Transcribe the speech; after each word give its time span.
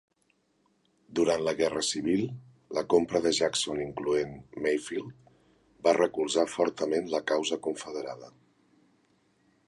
Durant 1.17 1.41
la 1.47 1.51
Guerra 1.57 1.81
Civil, 1.87 2.23
la 2.77 2.83
compra 2.93 3.21
de 3.25 3.33
Jackson 3.39 3.81
incloent 3.83 4.33
Mayfield 4.67 5.29
va 5.89 5.93
recolzar 5.97 6.45
fortament 6.53 7.11
la 7.13 7.21
causa 7.33 7.59
confederada. 7.69 8.31